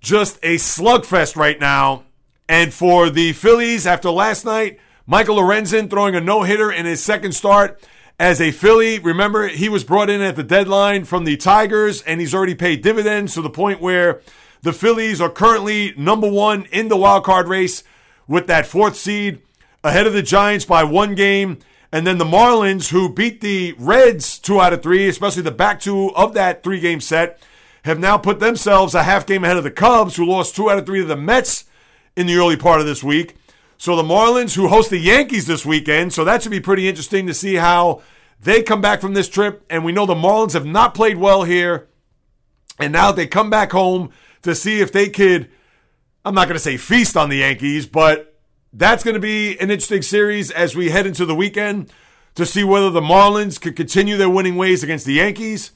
[0.00, 2.04] just a slugfest right now.
[2.48, 7.02] And for the Phillies, after last night, Michael Lorenzen throwing a no hitter in his
[7.02, 7.80] second start
[8.18, 8.98] as a Philly.
[8.98, 12.82] Remember, he was brought in at the deadline from the Tigers, and he's already paid
[12.82, 14.20] dividends to the point where
[14.62, 17.84] the Phillies are currently number one in the wild card race
[18.26, 19.40] with that fourth seed
[19.82, 21.58] ahead of the Giants by one game.
[21.94, 25.78] And then the Marlins, who beat the Reds two out of three, especially the back
[25.78, 27.40] two of that three game set,
[27.84, 30.76] have now put themselves a half game ahead of the Cubs, who lost two out
[30.76, 31.66] of three to the Mets
[32.16, 33.36] in the early part of this week.
[33.78, 37.28] So the Marlins, who host the Yankees this weekend, so that should be pretty interesting
[37.28, 38.02] to see how
[38.40, 39.64] they come back from this trip.
[39.70, 41.86] And we know the Marlins have not played well here.
[42.76, 44.10] And now they come back home
[44.42, 45.48] to see if they could,
[46.24, 48.33] I'm not going to say feast on the Yankees, but
[48.74, 51.92] that's going to be an interesting series as we head into the weekend
[52.34, 55.70] to see whether the Marlins could continue their winning ways against the Yankees.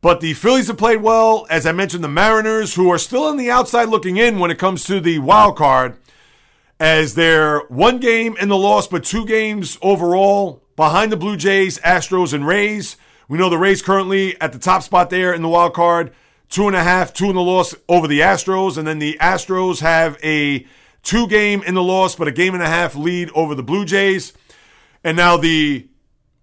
[0.00, 1.46] But the Phillies have played well.
[1.50, 4.58] As I mentioned, the Mariners, who are still on the outside looking in when it
[4.58, 5.98] comes to the wild card,
[6.78, 11.78] as they're one game in the loss, but two games overall behind the Blue Jays,
[11.80, 12.96] Astros, and Rays.
[13.28, 16.12] We know the Rays currently at the top spot there in the wild card
[16.50, 19.80] two and a half, two in the loss over the Astros, and then the Astros
[19.80, 20.66] have a
[21.02, 23.84] two game in the loss, but a game and a half lead over the Blue
[23.84, 24.32] Jays.
[25.02, 25.88] And now the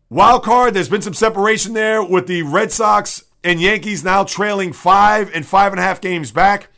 [0.09, 4.73] wild card, there's been some separation there with the Red Sox and Yankees now trailing
[4.73, 6.69] five and five and a half games back.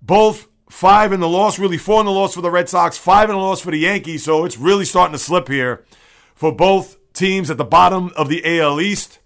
[0.00, 3.28] Both five in the loss, really four in the loss for the Red Sox, five
[3.28, 4.24] in the loss for the Yankees.
[4.24, 5.84] So it's really starting to slip here
[6.34, 9.18] for both teams at the bottom of the AL East.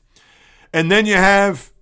[0.72, 1.72] And then you have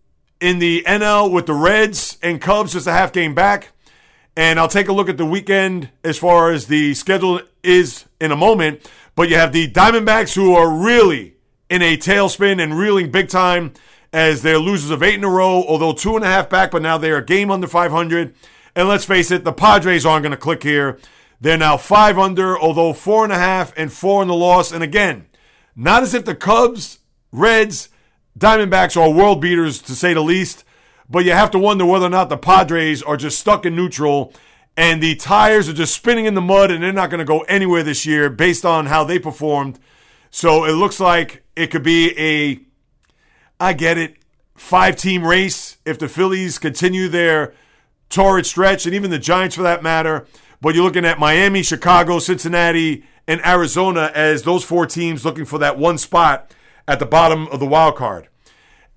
[0.41, 3.73] in the NL with the Reds and Cubs just a half game back.
[4.37, 8.33] And I'll take a look at the weekend as far as the schedule is in
[8.33, 8.89] a moment.
[9.15, 11.37] But you have the Diamondbacks who are really
[11.71, 13.73] in a tailspin and reeling big time
[14.13, 16.83] as they're losers of eight in a row, although two and a half back, but
[16.83, 18.35] now they are game under 500.
[18.75, 20.99] And let's face it, the Padres aren't going to click here.
[21.41, 24.71] They're now five under, although four and a half and four in the loss.
[24.71, 25.27] And again,
[25.75, 26.99] not as if the Cubs,
[27.33, 27.89] Reds,
[28.39, 30.65] Diamondbacks are world beaters to say the least,
[31.09, 34.33] but you have to wonder whether or not the Padres are just stuck in neutral
[34.77, 37.41] and the tires are just spinning in the mud and they're not going to go
[37.43, 39.79] anywhere this year based on how they performed.
[40.31, 42.61] So it looks like it could be a,
[43.59, 44.17] I get it,
[44.55, 47.55] five team race if the Phillies continue their
[48.09, 50.27] torrid stretch and even the Giants for that matter.
[50.61, 55.59] But you're looking at Miami, Chicago, Cincinnati, and Arizona as those four teams looking for
[55.59, 56.55] that one spot
[56.87, 58.29] at the bottom of the wild card.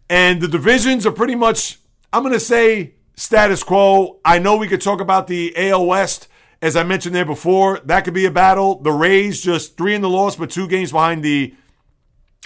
[0.09, 1.78] And the divisions are pretty much,
[2.11, 4.19] I'm going to say, status quo.
[4.25, 6.27] I know we could talk about the AL West,
[6.61, 7.79] as I mentioned there before.
[7.85, 8.79] That could be a battle.
[8.79, 11.53] The Rays just three in the loss, but two games behind the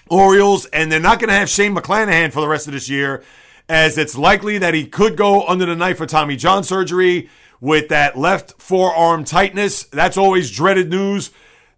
[0.09, 3.23] Orioles, and they're not going to have Shane McClanahan for the rest of this year,
[3.69, 7.29] as it's likely that he could go under the knife for Tommy John surgery
[7.61, 9.83] with that left forearm tightness.
[9.85, 11.31] That's always dreaded news.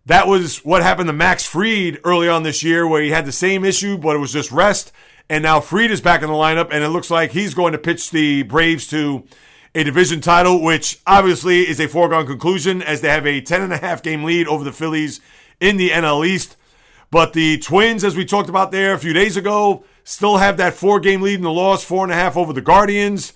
[0.08, 3.32] That was what happened to Max Fried early on this year, where he had the
[3.32, 4.92] same issue, but it was just rest.
[5.30, 7.80] And now Fried is back in the lineup, and it looks like he's going to
[7.80, 9.24] pitch the Braves to
[9.74, 14.24] a division title, which obviously is a foregone conclusion as they have a 10.5 game
[14.24, 15.20] lead over the Phillies
[15.60, 16.56] in the NL East.
[17.12, 20.74] But the Twins, as we talked about there a few days ago, still have that
[20.76, 23.34] four game lead in the loss, four and a half over the Guardians.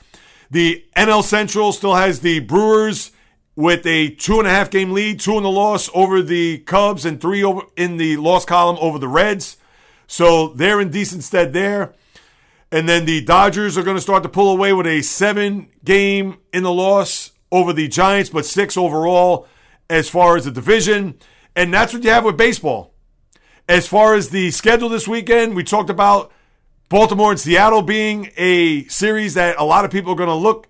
[0.52, 3.12] The NL Central still has the Brewers
[3.56, 7.06] with a two and a half game lead, two in the loss over the Cubs,
[7.06, 9.58] and three over in the loss column over the Reds.
[10.10, 11.94] So they're in decent stead there.
[12.72, 16.40] And then the Dodgers are going to start to pull away with a seven game
[16.52, 19.48] in the loss over the Giants, but six overall
[19.88, 21.20] as far as the division.
[21.56, 22.94] And that's what you have with baseball.
[23.68, 26.32] As far as the schedule this weekend, we talked about
[26.90, 30.68] Baltimore and Seattle being a series that a lot of people are going to look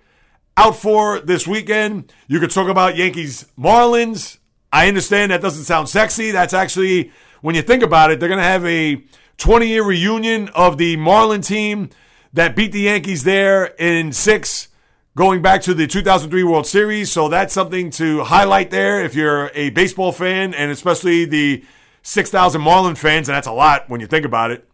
[0.58, 2.12] out for this weekend.
[2.28, 4.38] You could talk about Yankees Marlins.
[4.74, 6.32] I understand that doesn't sound sexy.
[6.32, 9.02] That's actually, when you think about it, they're going to have a
[9.40, 11.90] 20 year reunion of the Marlin team
[12.34, 14.68] that beat the Yankees there in six,
[15.16, 17.12] going back to the 2003 World Series.
[17.12, 21.64] So that's something to highlight there if you're a baseball fan and especially the
[22.04, 24.68] 6,000 Marlin fans, and that's a lot when you think about it.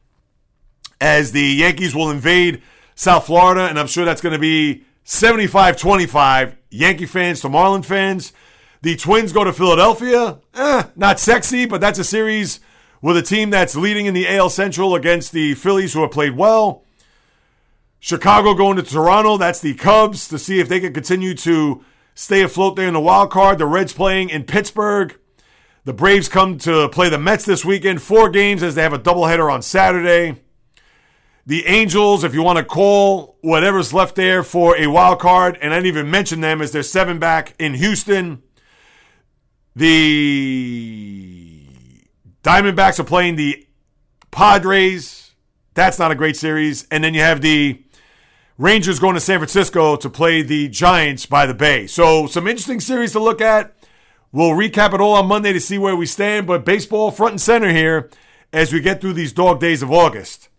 [0.99, 2.61] As the Yankees will invade
[2.95, 7.83] South Florida, and I'm sure that's going to be 75 25 Yankee fans to Marlin
[7.83, 8.33] fans.
[8.81, 10.39] The Twins go to Philadelphia.
[10.53, 12.59] Eh, not sexy, but that's a series
[13.05, 16.35] with a team that's leading in the AL Central against the Phillies, who have played
[16.35, 16.83] well.
[17.99, 19.37] Chicago going to Toronto.
[19.37, 22.99] That's the Cubs to see if they can continue to stay afloat there in the
[22.99, 23.59] wild card.
[23.59, 25.15] The Reds playing in Pittsburgh.
[25.83, 28.01] The Braves come to play the Mets this weekend.
[28.01, 30.41] Four games as they have a doubleheader on Saturday.
[31.45, 35.75] The Angels, if you want to call whatever's left there for a wild card, and
[35.75, 38.41] I didn't even mention them as they're seven back in Houston.
[39.75, 41.44] The
[42.45, 43.65] Diamondbacks are playing the
[44.29, 45.31] Padres.
[45.73, 46.87] That's not a great series.
[46.91, 47.83] And then you have the
[48.59, 51.87] Rangers going to San Francisco to play the Giants by the Bay.
[51.87, 53.75] So, some interesting series to look at.
[54.31, 57.41] We'll recap it all on Monday to see where we stand, but baseball front and
[57.41, 58.11] center here
[58.53, 60.49] as we get through these dog days of August.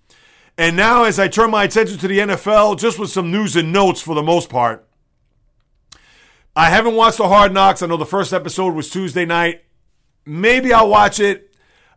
[0.58, 3.72] And now, as I turn my attention to the NFL, just with some news and
[3.72, 4.88] notes for the most part.
[6.56, 7.80] I haven't watched the Hard Knocks.
[7.80, 9.62] I know the first episode was Tuesday night.
[10.24, 11.52] Maybe I'll watch it.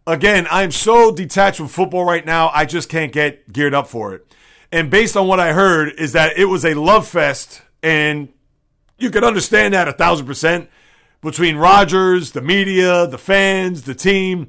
[0.09, 4.15] Again, I'm so detached from football right now, I just can't get geared up for
[4.15, 4.25] it.
[4.71, 8.29] And based on what I heard, is that it was a love fest, and
[8.97, 10.67] you can understand that a thousand percent
[11.21, 14.47] between Rodgers, the media, the fans, the team.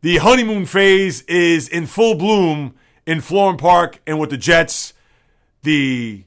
[0.00, 2.74] The honeymoon phase is in full bloom
[3.06, 4.94] in Florham Park and with the Jets,
[5.62, 6.24] the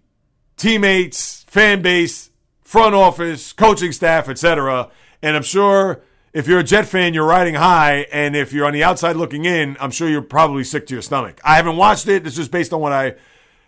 [0.57, 2.29] teammates, fan base,
[2.61, 4.91] front office, coaching staff, etc.
[5.23, 6.03] And I'm sure
[6.35, 9.45] if you're a Jet fan, you're riding high, and if you're on the outside looking
[9.45, 11.39] in, I'm sure you're probably sick to your stomach.
[11.45, 12.27] I haven't watched it.
[12.27, 13.15] It's just based on what I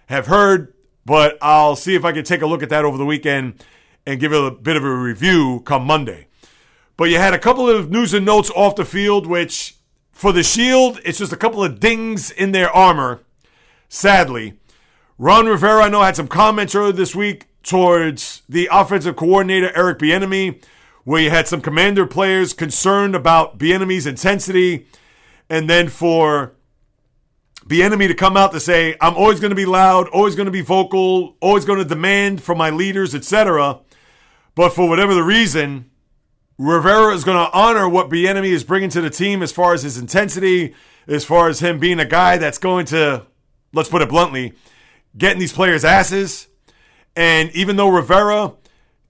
[0.08, 0.74] have heard,
[1.06, 3.64] but I'll see if I can take a look at that over the weekend
[4.06, 6.28] and give it a bit of a review come Monday.
[6.98, 9.78] But you had a couple of news and notes off the field, which
[10.12, 13.22] for the Shield, it's just a couple of dings in their armor,
[13.88, 14.60] sadly.
[15.18, 20.00] Ron Rivera, I know, had some comments earlier this week towards the offensive coordinator, Eric
[20.00, 20.62] Bieniemy,
[21.08, 24.88] where you had some commander players concerned about Bieniemy's intensity.
[25.50, 26.52] And then for
[27.66, 30.52] Bieniemy to come out to say, I'm always going to be loud, always going to
[30.52, 33.80] be vocal, always going to demand from my leaders, etc.
[34.54, 35.90] But for whatever the reason,
[36.58, 39.84] Rivera is going to honor what Bieniemy is bringing to the team as far as
[39.84, 40.76] his intensity,
[41.08, 43.26] as far as him being a guy that's going to
[43.72, 44.56] let's put it bluntly,
[45.18, 46.50] getting these players' asses.
[47.16, 48.56] And even though Rivera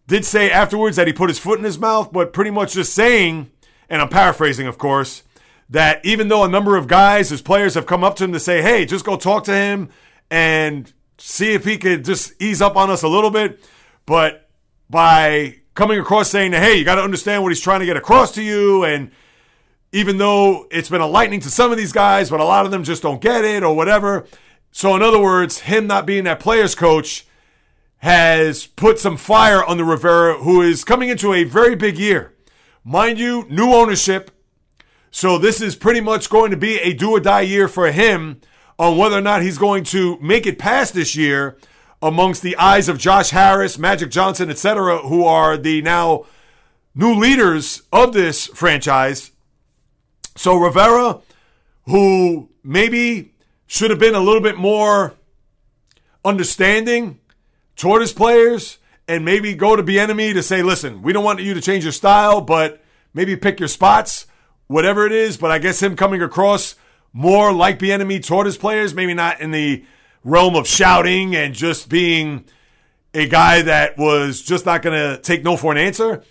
[0.08, 2.94] did say afterwards that he put his foot in his mouth, but pretty much just
[2.94, 3.52] saying,
[3.90, 5.24] and I'm paraphrasing, of course,
[5.70, 8.40] that even though a number of guys, his players, have come up to him to
[8.40, 9.90] say, hey, just go talk to him
[10.32, 13.64] and see if he could just ease up on us a little bit.
[14.06, 14.50] But
[14.90, 18.32] by coming across saying, hey, you got to understand what he's trying to get across
[18.34, 18.86] to you.
[18.86, 19.12] And
[19.92, 22.72] even though it's been a lightning to some of these guys, but a lot of
[22.72, 24.26] them just don't get it or whatever.
[24.72, 27.27] So, in other words, him not being that player's coach
[28.00, 32.34] has put some fire on the Rivera, who is coming into a very big year.
[32.84, 34.32] Mind you, new ownership.
[35.10, 38.42] So, this is pretty much going to be a do or die year for him
[38.78, 41.58] on whether or not he's going to make it past this year
[42.02, 46.26] amongst the eyes of Josh Harris, Magic Johnson, etc., who are the now
[46.94, 49.32] new leaders of this franchise.
[50.36, 51.22] So Rivera,
[51.86, 53.34] who maybe
[53.66, 55.16] should have been a little bit more
[56.24, 57.20] understanding
[58.02, 61.62] his players and maybe go to Bieniemy to say, listen, we don't want you to
[61.62, 64.28] change your style, but maybe pick your spots,
[64.68, 65.38] whatever it is.
[65.38, 66.76] But I guess him coming across
[67.14, 69.86] more like Bieniemy toward his players, maybe not in the
[70.24, 72.46] realm of shouting and just being
[73.14, 76.24] a guy that was just not going to take no for an answer.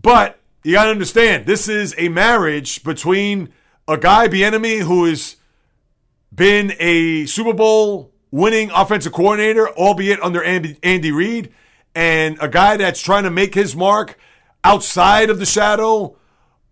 [0.00, 3.52] But you got to understand, this is a marriage between
[3.86, 5.36] a guy, Bieniemy, who has
[6.34, 11.52] been a Super Bowl winning offensive coordinator, albeit under Andy, Andy Reid,
[11.94, 14.18] and a guy that's trying to make his mark
[14.64, 16.16] outside of the shadow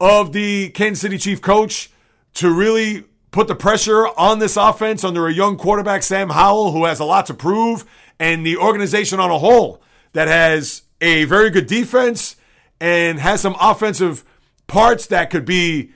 [0.00, 1.88] of the Kansas City Chief coach
[2.34, 6.84] to really put the pressure on this offense under a young quarterback, Sam Howell, who
[6.84, 7.84] has a lot to prove,
[8.18, 9.80] and the organization on a whole
[10.14, 12.34] that has a very good defense
[12.80, 14.24] and has some offensive
[14.66, 15.92] parts that could be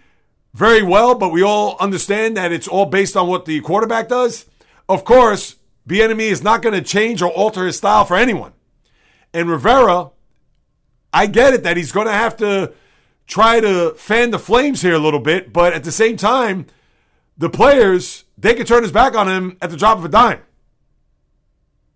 [0.55, 4.47] very well, but we all understand that it's all based on what the quarterback does.
[4.89, 5.56] Of course,
[5.89, 8.53] Bieniemy is not going to change or alter his style for anyone.
[9.33, 10.11] And Rivera,
[11.13, 12.73] I get it that he's going to have to
[13.27, 16.67] try to fan the flames here a little bit, but at the same time,
[17.39, 20.41] the players, they could turn his back on him at the drop of a dime.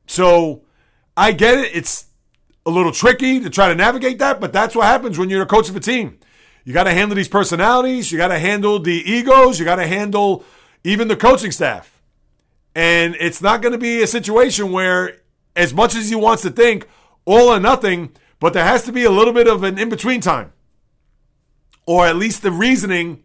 [0.07, 0.63] So
[1.17, 1.71] I get it.
[1.75, 2.07] It's
[2.67, 5.47] a little tricky to try to navigate that, but that's what happens when you're a
[5.47, 6.19] coach of a team.
[6.65, 9.87] You got to handle these personalities, you got to handle the egos, you got to
[9.87, 10.45] handle
[10.85, 12.00] even the coaching staff.
[12.75, 15.19] And it's not going to be a situation where,
[15.57, 16.87] as much as he wants to think,
[17.25, 20.21] all or nothing, but there has to be a little bit of an in between
[20.21, 20.53] time.
[21.87, 23.25] Or at least the reasoning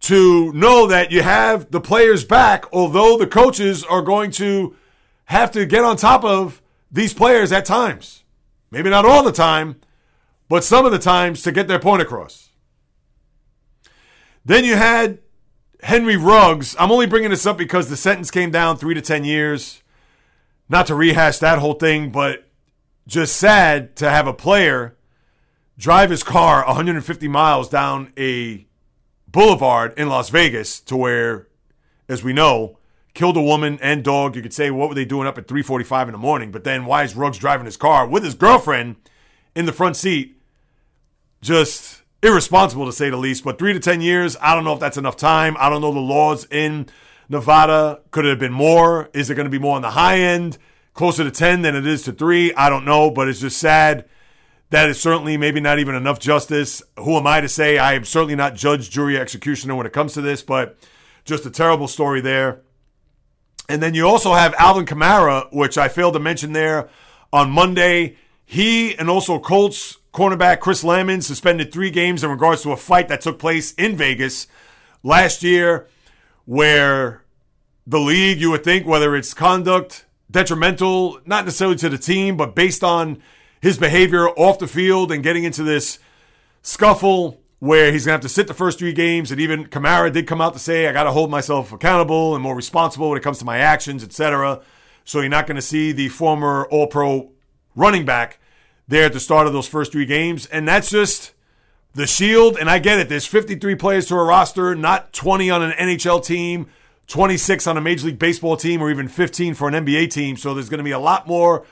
[0.00, 4.76] to know that you have the players back, although the coaches are going to
[5.26, 6.60] have to get on top of
[6.90, 8.22] these players at times.
[8.70, 9.80] Maybe not all the time,
[10.48, 12.50] but some of the times to get their point across.
[14.44, 15.20] Then you had
[15.84, 16.74] Henry Ruggs.
[16.78, 19.82] I'm only bringing this up because the sentence came down three to 10 years.
[20.66, 22.48] Not to rehash that whole thing, but
[23.06, 24.96] just sad to have a player
[25.76, 28.66] drive his car 150 miles down a
[29.28, 31.48] Boulevard in Las Vegas to where,
[32.08, 32.78] as we know,
[33.12, 34.36] killed a woman and dog.
[34.36, 36.50] You could say, what were they doing up at 3:45 in the morning?
[36.50, 38.96] But then, why is Ruggs driving his car with his girlfriend
[39.54, 40.40] in the front seat?
[41.42, 43.44] Just irresponsible to say the least.
[43.44, 45.56] But three to ten years, I don't know if that's enough time.
[45.58, 46.86] I don't know the laws in
[47.28, 48.00] Nevada.
[48.10, 49.10] Could it have been more?
[49.12, 50.58] Is it going to be more on the high end,
[50.92, 52.52] closer to ten than it is to three?
[52.54, 54.06] I don't know, but it's just sad
[54.70, 56.82] that is certainly maybe not even enough justice.
[56.98, 57.78] Who am I to say?
[57.78, 60.76] I am certainly not judge, jury, executioner when it comes to this, but
[61.24, 62.62] just a terrible story there.
[63.68, 66.88] And then you also have Alvin Kamara, which I failed to mention there
[67.32, 68.16] on Monday.
[68.44, 73.08] He and also Colts cornerback Chris Lammons suspended three games in regards to a fight
[73.08, 74.46] that took place in Vegas
[75.02, 75.88] last year,
[76.46, 77.22] where
[77.86, 82.54] the league, you would think, whether it's conduct detrimental, not necessarily to the team, but
[82.54, 83.20] based on
[83.60, 85.98] his behavior off the field and getting into this
[86.62, 89.30] scuffle where he's going to have to sit the first three games.
[89.30, 92.42] And even Kamara did come out to say, I got to hold myself accountable and
[92.42, 94.60] more responsible when it comes to my actions, etc.
[95.04, 97.32] So you're not going to see the former All Pro
[97.74, 98.38] running back
[98.88, 100.46] there at the start of those first three games.
[100.46, 101.32] And that's just
[101.94, 102.56] the shield.
[102.58, 103.08] And I get it.
[103.08, 106.66] There's 53 players to a roster, not 20 on an NHL team,
[107.06, 110.36] 26 on a Major League Baseball team, or even 15 for an NBA team.
[110.36, 111.64] So there's going to be a lot more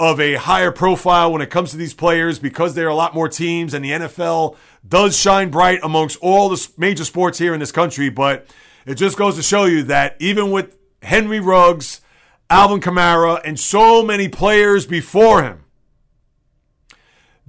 [0.00, 3.14] of a higher profile when it comes to these players because there are a lot
[3.14, 4.56] more teams and the NFL
[4.88, 8.08] does shine bright amongst all the major sports here in this country.
[8.08, 8.46] But
[8.86, 12.00] it just goes to show you that even with Henry Ruggs,
[12.48, 15.59] Alvin Kamara, and so many players before him,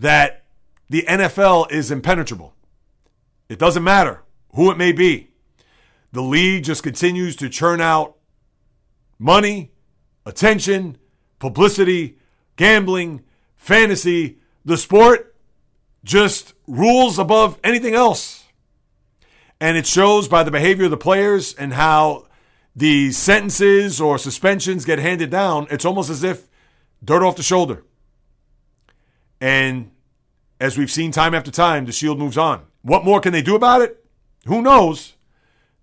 [0.01, 0.45] that
[0.89, 2.55] the NFL is impenetrable.
[3.47, 4.23] It doesn't matter
[4.55, 5.29] who it may be.
[6.11, 8.17] The league just continues to churn out
[9.19, 9.71] money,
[10.25, 10.97] attention,
[11.37, 12.17] publicity,
[12.55, 13.23] gambling,
[13.55, 15.35] fantasy, the sport
[16.03, 18.45] just rules above anything else.
[19.59, 22.25] And it shows by the behavior of the players and how
[22.75, 25.67] the sentences or suspensions get handed down.
[25.69, 26.47] It's almost as if
[27.03, 27.83] dirt off the shoulder.
[29.41, 29.91] And
[30.59, 32.65] as we've seen time after time, the Shield moves on.
[32.83, 34.05] What more can they do about it?
[34.45, 35.13] Who knows?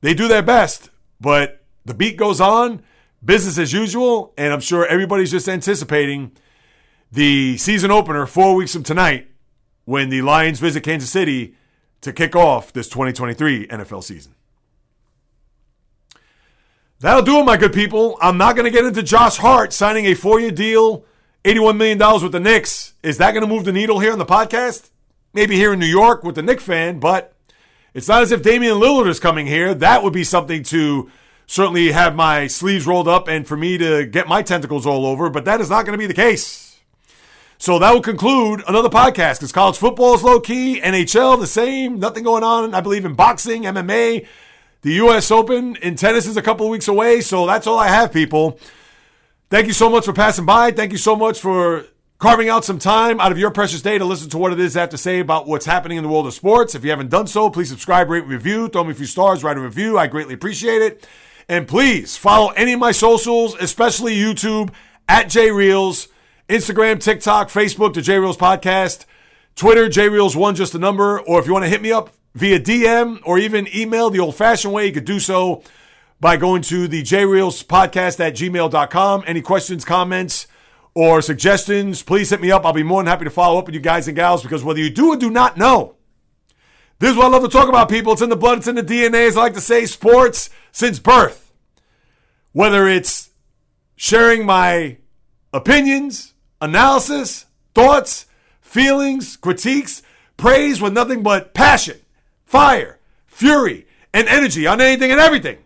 [0.00, 0.90] They do their best,
[1.20, 2.82] but the beat goes on,
[3.24, 6.32] business as usual, and I'm sure everybody's just anticipating
[7.10, 9.28] the season opener four weeks from tonight
[9.84, 11.54] when the Lions visit Kansas City
[12.02, 14.34] to kick off this 2023 NFL season.
[17.00, 18.18] That'll do it, my good people.
[18.20, 21.04] I'm not going to get into Josh Hart signing a four year deal,
[21.48, 22.92] $81 million with the Knicks.
[23.02, 24.90] Is that going to move the needle here on the podcast?
[25.32, 27.32] Maybe here in New York with the Knicks fan, but
[27.94, 29.72] it's not as if Damian Lillard is coming here.
[29.72, 31.10] That would be something to
[31.46, 35.30] certainly have my sleeves rolled up and for me to get my tentacles all over,
[35.30, 36.78] but that is not going to be the case.
[37.56, 41.98] So that will conclude another podcast because college football is low key, NHL the same,
[41.98, 44.26] nothing going on, I believe, in boxing, MMA.
[44.82, 45.30] The U.S.
[45.30, 48.60] Open in tennis is a couple of weeks away, so that's all I have, people.
[49.50, 50.72] Thank you so much for passing by.
[50.72, 51.86] Thank you so much for
[52.18, 54.76] carving out some time out of your precious day to listen to what it is
[54.76, 56.74] I have to say about what's happening in the world of sports.
[56.74, 59.56] If you haven't done so, please subscribe, rate, review, throw me a few stars, write
[59.56, 59.98] a review.
[59.98, 61.08] I greatly appreciate it.
[61.48, 64.70] And please follow any of my socials, especially YouTube
[65.08, 66.08] at JReels,
[66.50, 69.06] Instagram, TikTok, Facebook, the JReels Podcast,
[69.56, 71.20] Twitter, JReels1, just a number.
[71.20, 74.36] Or if you want to hit me up, via DM or even email the old
[74.36, 75.62] fashioned way, you could do so
[76.20, 79.24] by going to the JReels podcast at gmail.com.
[79.26, 80.46] Any questions, comments,
[80.94, 82.64] or suggestions, please hit me up.
[82.64, 84.80] I'll be more than happy to follow up with you guys and gals because whether
[84.80, 85.94] you do or do not know,
[86.98, 88.12] this is what I love to talk about, people.
[88.12, 90.98] It's in the blood, it's in the DNA, as I like to say, sports since
[90.98, 91.52] birth.
[92.52, 93.30] Whether it's
[93.94, 94.96] sharing my
[95.52, 98.26] opinions, analysis, thoughts,
[98.60, 100.02] feelings, critiques,
[100.36, 102.00] praise with nothing but passion
[102.48, 105.58] fire, fury, and energy on anything and everything.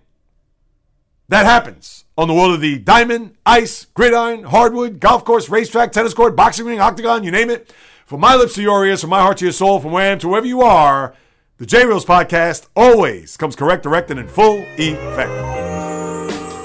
[1.33, 6.13] That happens on the world of the diamond, ice, gridiron, hardwood, golf course, racetrack, tennis
[6.13, 7.73] court, boxing ring, octagon, you name it.
[8.05, 10.13] From my lips to your ears, from my heart to your soul, from where I
[10.13, 11.15] am to wherever you are,
[11.57, 15.31] the J Reels podcast always comes correct, direct, and in full effect.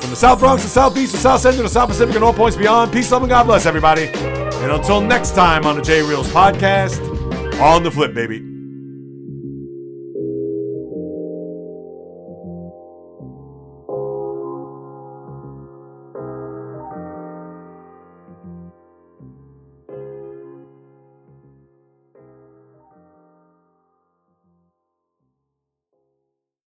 [0.01, 2.57] From the South Bronx to South to South Central to South Pacific and all points
[2.57, 4.07] beyond, peace, love, and God bless everybody.
[4.07, 6.99] And until next time on the J Reels podcast,
[7.61, 8.57] on the flip, baby.